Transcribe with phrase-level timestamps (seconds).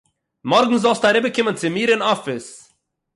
[0.49, 2.47] מארגן זאלסטו אריבערקומען צו מיר אין אפיס